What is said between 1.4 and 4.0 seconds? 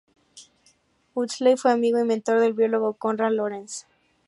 fue amigo y mentor del biólogo Konrad Lorenz.